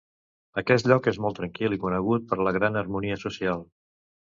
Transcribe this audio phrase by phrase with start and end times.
[0.61, 3.65] Aquest lloc és molt tranquil i conegut per la gran harmonia social.